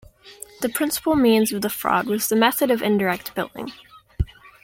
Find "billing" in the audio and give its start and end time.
3.35-3.71